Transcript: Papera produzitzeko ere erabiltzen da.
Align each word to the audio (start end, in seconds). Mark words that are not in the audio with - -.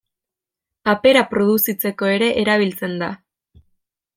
Papera 0.89 1.21
produzitzeko 1.33 2.09
ere 2.15 2.31
erabiltzen 2.45 2.97
da. 3.05 3.11